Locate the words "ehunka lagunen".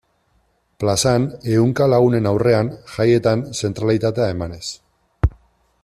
1.57-2.29